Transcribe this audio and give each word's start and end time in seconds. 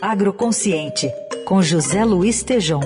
Agroconsciente, 0.00 1.10
com 1.46 1.62
José 1.62 2.04
Luiz 2.04 2.42
Tejom. 2.42 2.80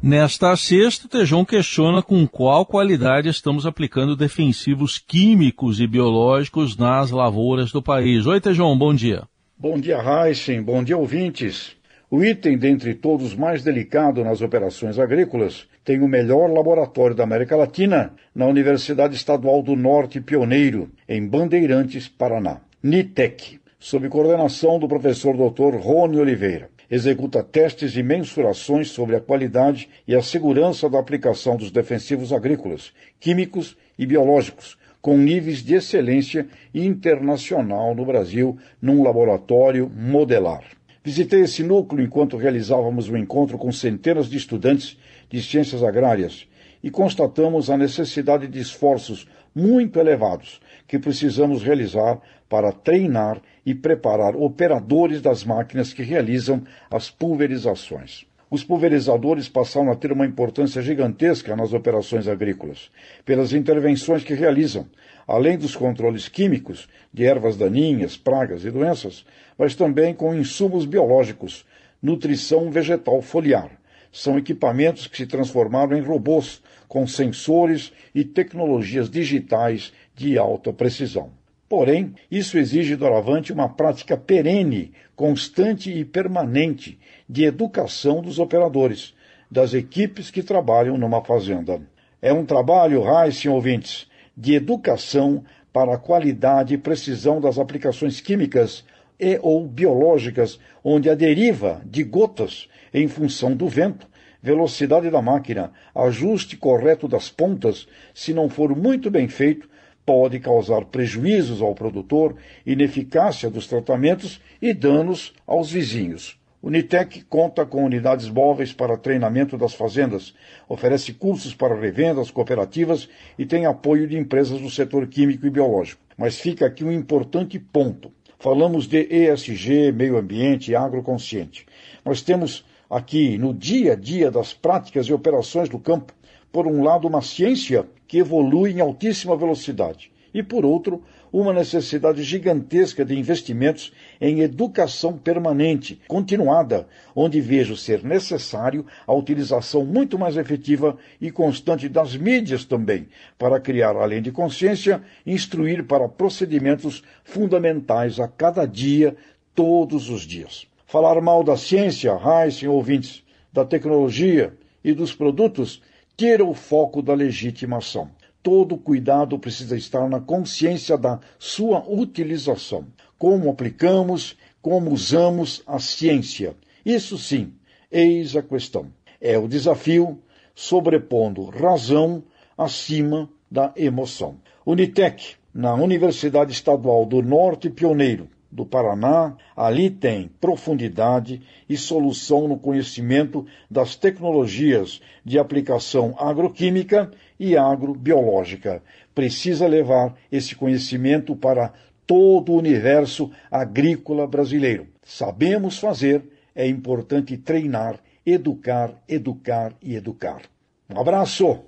Nesta 0.00 0.56
sexta, 0.56 1.06
o 1.06 1.08
Tejon 1.08 1.44
questiona 1.44 2.00
com 2.00 2.24
qual 2.26 2.64
qualidade 2.64 3.28
estamos 3.28 3.66
aplicando 3.66 4.14
defensivos 4.14 4.96
químicos 4.96 5.80
e 5.80 5.86
biológicos 5.88 6.76
nas 6.76 7.10
lavouras 7.10 7.72
do 7.72 7.82
país. 7.82 8.24
Oi, 8.26 8.40
Tejon, 8.40 8.78
bom 8.78 8.94
dia. 8.94 9.24
Bom 9.58 9.80
dia, 9.80 9.98
Heisen. 9.98 10.62
Bom 10.62 10.84
dia, 10.84 10.96
ouvintes. 10.96 11.76
O 12.08 12.22
item 12.22 12.56
dentre 12.56 12.94
todos 12.94 13.34
mais 13.34 13.64
delicado 13.64 14.22
nas 14.22 14.40
operações 14.40 14.96
agrícolas 14.96 15.66
tem 15.84 16.00
o 16.00 16.06
melhor 16.06 16.48
laboratório 16.48 17.16
da 17.16 17.24
América 17.24 17.56
Latina 17.56 18.14
na 18.32 18.46
Universidade 18.46 19.16
Estadual 19.16 19.60
do 19.60 19.74
Norte 19.74 20.20
Pioneiro, 20.20 20.88
em 21.08 21.26
Bandeirantes, 21.26 22.08
Paraná. 22.08 22.60
NITEC, 22.80 23.58
sob 23.76 24.08
coordenação 24.08 24.78
do 24.78 24.86
professor 24.86 25.34
Dr. 25.36 25.76
Rony 25.78 26.20
Oliveira 26.20 26.70
executa 26.88 27.42
testes 27.42 27.96
e 27.96 28.02
mensurações 28.04 28.90
sobre 28.90 29.16
a 29.16 29.20
qualidade 29.20 29.88
e 30.06 30.14
a 30.14 30.22
segurança 30.22 30.88
da 30.88 31.00
aplicação 31.00 31.56
dos 31.56 31.72
defensivos 31.72 32.32
agrícolas, 32.32 32.92
químicos 33.18 33.76
e 33.98 34.06
biológicos, 34.06 34.78
com 35.02 35.18
níveis 35.18 35.64
de 35.64 35.74
excelência 35.74 36.46
internacional 36.72 37.96
no 37.96 38.04
Brasil, 38.04 38.56
num 38.80 39.02
laboratório 39.02 39.90
modelar. 39.92 40.62
Visitei 41.06 41.42
esse 41.42 41.62
núcleo 41.62 42.04
enquanto 42.04 42.36
realizávamos 42.36 43.08
um 43.08 43.16
encontro 43.16 43.56
com 43.56 43.70
centenas 43.70 44.28
de 44.28 44.36
estudantes 44.36 44.98
de 45.30 45.40
ciências 45.40 45.84
agrárias 45.84 46.48
e 46.82 46.90
constatamos 46.90 47.70
a 47.70 47.76
necessidade 47.76 48.48
de 48.48 48.58
esforços 48.58 49.24
muito 49.54 50.00
elevados 50.00 50.60
que 50.84 50.98
precisamos 50.98 51.62
realizar 51.62 52.20
para 52.48 52.72
treinar 52.72 53.40
e 53.64 53.72
preparar 53.72 54.34
operadores 54.34 55.22
das 55.22 55.44
máquinas 55.44 55.92
que 55.92 56.02
realizam 56.02 56.64
as 56.90 57.08
pulverizações. 57.08 58.26
Os 58.48 58.62
pulverizadores 58.62 59.48
passaram 59.48 59.90
a 59.90 59.96
ter 59.96 60.12
uma 60.12 60.24
importância 60.24 60.80
gigantesca 60.80 61.56
nas 61.56 61.72
operações 61.72 62.28
agrícolas, 62.28 62.92
pelas 63.24 63.52
intervenções 63.52 64.22
que 64.22 64.34
realizam, 64.34 64.86
além 65.26 65.58
dos 65.58 65.74
controles 65.74 66.28
químicos 66.28 66.88
de 67.12 67.24
ervas 67.24 67.56
daninhas, 67.56 68.16
pragas 68.16 68.64
e 68.64 68.70
doenças, 68.70 69.26
mas 69.58 69.74
também 69.74 70.14
com 70.14 70.32
insumos 70.32 70.86
biológicos, 70.86 71.66
nutrição 72.00 72.70
vegetal 72.70 73.20
foliar. 73.20 73.70
São 74.12 74.38
equipamentos 74.38 75.08
que 75.08 75.16
se 75.16 75.26
transformaram 75.26 75.96
em 75.96 76.02
robôs 76.02 76.62
com 76.86 77.04
sensores 77.04 77.92
e 78.14 78.22
tecnologias 78.24 79.10
digitais 79.10 79.92
de 80.14 80.38
alta 80.38 80.72
precisão. 80.72 81.32
Porém, 81.68 82.14
isso 82.30 82.58
exige 82.58 82.94
doravante 82.94 83.52
uma 83.52 83.68
prática 83.68 84.16
perene, 84.16 84.92
constante 85.16 85.90
e 85.90 86.04
permanente 86.04 86.98
de 87.28 87.44
educação 87.44 88.22
dos 88.22 88.38
operadores, 88.38 89.14
das 89.50 89.74
equipes 89.74 90.30
que 90.30 90.42
trabalham 90.42 90.96
numa 90.96 91.22
fazenda. 91.22 91.80
É 92.22 92.32
um 92.32 92.44
trabalho, 92.44 93.02
Raíssen 93.02 93.50
ouvintes, 93.50 94.06
de 94.36 94.54
educação 94.54 95.44
para 95.72 95.94
a 95.94 95.98
qualidade 95.98 96.74
e 96.74 96.78
precisão 96.78 97.40
das 97.40 97.58
aplicações 97.58 98.20
químicas 98.20 98.84
e 99.18 99.38
ou 99.42 99.66
biológicas, 99.66 100.60
onde 100.84 101.10
a 101.10 101.14
deriva 101.14 101.80
de 101.84 102.04
gotas 102.04 102.68
em 102.92 103.08
função 103.08 103.56
do 103.56 103.68
vento, 103.68 104.06
velocidade 104.42 105.10
da 105.10 105.20
máquina, 105.20 105.72
ajuste 105.94 106.56
correto 106.56 107.08
das 107.08 107.28
pontas, 107.28 107.88
se 108.14 108.32
não 108.32 108.48
for 108.48 108.76
muito 108.76 109.10
bem 109.10 109.26
feito, 109.26 109.68
pode 110.06 110.38
causar 110.38 110.84
prejuízos 110.84 111.60
ao 111.60 111.74
produtor, 111.74 112.36
ineficácia 112.64 113.50
dos 113.50 113.66
tratamentos 113.66 114.40
e 114.62 114.72
danos 114.72 115.34
aos 115.44 115.72
vizinhos. 115.72 116.38
O 116.62 116.70
Nitec 116.70 117.24
conta 117.24 117.66
com 117.66 117.84
unidades 117.84 118.28
móveis 118.28 118.72
para 118.72 118.96
treinamento 118.96 119.58
das 119.58 119.74
fazendas, 119.74 120.34
oferece 120.68 121.12
cursos 121.12 121.54
para 121.54 121.78
revendas 121.78 122.30
cooperativas 122.30 123.08
e 123.38 123.44
tem 123.44 123.66
apoio 123.66 124.08
de 124.08 124.16
empresas 124.16 124.60
do 124.60 124.70
setor 124.70 125.06
químico 125.06 125.46
e 125.46 125.50
biológico. 125.50 126.00
Mas 126.16 126.40
fica 126.40 126.66
aqui 126.66 126.82
um 126.82 126.90
importante 126.90 127.58
ponto. 127.58 128.10
Falamos 128.38 128.86
de 128.86 129.06
ESG, 129.10 129.92
meio 129.92 130.16
ambiente 130.16 130.70
e 130.70 130.76
agroconsciente. 130.76 131.66
Nós 132.04 132.22
temos 132.22 132.64
aqui, 132.88 133.36
no 133.38 133.52
dia 133.52 133.92
a 133.92 133.96
dia 133.96 134.30
das 134.30 134.54
práticas 134.54 135.06
e 135.06 135.12
operações 135.12 135.68
do 135.68 135.78
campo, 135.78 136.14
por 136.52 136.66
um 136.66 136.82
lado, 136.82 137.08
uma 137.08 137.22
ciência 137.22 137.86
que 138.06 138.18
evolui 138.18 138.72
em 138.72 138.80
altíssima 138.80 139.36
velocidade, 139.36 140.10
e 140.32 140.42
por 140.42 140.64
outro, 140.64 141.02
uma 141.32 141.52
necessidade 141.52 142.22
gigantesca 142.22 143.04
de 143.04 143.18
investimentos 143.18 143.92
em 144.20 144.40
educação 144.40 145.18
permanente, 145.18 146.00
continuada, 146.08 146.86
onde 147.14 147.40
vejo 147.40 147.76
ser 147.76 148.02
necessário 148.04 148.86
a 149.06 149.12
utilização 149.12 149.84
muito 149.84 150.18
mais 150.18 150.36
efetiva 150.36 150.96
e 151.20 151.30
constante 151.30 151.88
das 151.88 152.16
mídias 152.16 152.64
também, 152.64 153.08
para 153.38 153.60
criar, 153.60 153.96
além 153.96 154.22
de 154.22 154.32
consciência, 154.32 155.02
instruir 155.26 155.84
para 155.84 156.08
procedimentos 156.08 157.02
fundamentais 157.24 158.20
a 158.20 158.28
cada 158.28 158.64
dia, 158.64 159.16
todos 159.54 160.10
os 160.10 160.22
dias. 160.22 160.66
Falar 160.86 161.20
mal 161.20 161.42
da 161.42 161.56
ciência, 161.56 162.12
Heisen, 162.12 162.68
ouvintes, 162.68 163.24
da 163.52 163.64
tecnologia 163.64 164.52
e 164.84 164.92
dos 164.92 165.14
produtos 165.14 165.82
tira 166.16 166.44
o 166.44 166.54
foco 166.54 167.02
da 167.02 167.14
legitimação. 167.14 168.10
Todo 168.42 168.78
cuidado 168.78 169.38
precisa 169.38 169.76
estar 169.76 170.08
na 170.08 170.20
consciência 170.20 170.96
da 170.96 171.20
sua 171.38 171.84
utilização. 171.88 172.86
Como 173.18 173.50
aplicamos, 173.50 174.36
como 174.62 174.92
usamos 174.92 175.62
a 175.66 175.78
ciência. 175.78 176.56
Isso 176.84 177.18
sim, 177.18 177.52
eis 177.90 178.36
a 178.36 178.42
questão. 178.42 178.86
É 179.20 179.36
o 179.36 179.48
desafio 179.48 180.18
sobrepondo 180.54 181.44
razão 181.44 182.22
acima 182.56 183.28
da 183.50 183.72
emoção. 183.76 184.36
Unitec, 184.64 185.34
na 185.52 185.74
Universidade 185.74 186.52
Estadual 186.52 187.04
do 187.04 187.22
Norte 187.22 187.68
Pioneiro, 187.70 188.28
do 188.56 188.64
Paraná, 188.64 189.36
ali 189.54 189.90
tem 189.90 190.30
profundidade 190.40 191.42
e 191.68 191.76
solução 191.76 192.48
no 192.48 192.58
conhecimento 192.58 193.44
das 193.70 193.94
tecnologias 193.94 195.00
de 195.22 195.38
aplicação 195.38 196.14
agroquímica 196.18 197.10
e 197.38 197.54
agrobiológica. 197.54 198.82
Precisa 199.14 199.66
levar 199.66 200.14
esse 200.32 200.56
conhecimento 200.56 201.36
para 201.36 201.74
todo 202.06 202.52
o 202.52 202.56
universo 202.56 203.30
agrícola 203.50 204.26
brasileiro. 204.26 204.86
Sabemos 205.04 205.78
fazer, 205.78 206.24
é 206.54 206.66
importante 206.66 207.36
treinar, 207.36 208.00
educar, 208.24 208.94
educar 209.06 209.74
e 209.82 209.94
educar. 209.94 210.40
Um 210.88 210.98
abraço! 210.98 211.60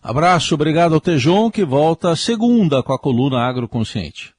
Abraço, 0.00 0.54
obrigado 0.54 0.94
ao 0.94 1.00
Tejon, 1.00 1.50
que 1.50 1.64
volta 1.64 2.14
segunda 2.14 2.80
com 2.84 2.92
a 2.92 2.98
coluna 2.98 3.40
Agroconsciente. 3.40 4.37